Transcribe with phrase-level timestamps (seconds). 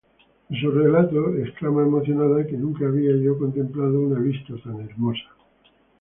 [0.49, 5.29] En su relato exclama emocionada que "nunca había yo contemplado una vista tan hermosa".